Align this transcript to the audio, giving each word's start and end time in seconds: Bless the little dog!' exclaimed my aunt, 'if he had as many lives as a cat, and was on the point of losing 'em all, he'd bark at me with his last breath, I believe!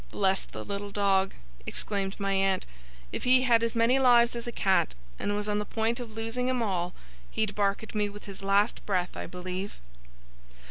Bless 0.09 0.45
the 0.45 0.65
little 0.65 0.89
dog!' 0.89 1.35
exclaimed 1.67 2.19
my 2.19 2.33
aunt, 2.33 2.65
'if 3.11 3.23
he 3.23 3.43
had 3.43 3.61
as 3.61 3.75
many 3.75 3.99
lives 3.99 4.35
as 4.35 4.47
a 4.47 4.51
cat, 4.51 4.95
and 5.19 5.35
was 5.35 5.47
on 5.47 5.59
the 5.59 5.63
point 5.63 5.99
of 5.99 6.13
losing 6.13 6.49
'em 6.49 6.63
all, 6.63 6.95
he'd 7.29 7.53
bark 7.53 7.83
at 7.83 7.93
me 7.93 8.09
with 8.09 8.25
his 8.25 8.41
last 8.41 8.83
breath, 8.87 9.15
I 9.15 9.27
believe! 9.27 9.75